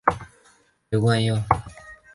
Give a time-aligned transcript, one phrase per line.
[0.89, 1.37] 刘冠佑。